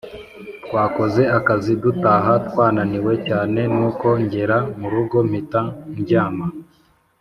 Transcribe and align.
twakoze 0.65 1.21
akazi 1.37 1.71
dutaha 1.83 2.33
twananiwe 2.47 3.13
cyane 3.27 3.61
nuko 3.75 4.07
ngera 4.23 4.57
murugo 4.79 5.17
mpita 5.29 5.61
ndyama 6.01 6.45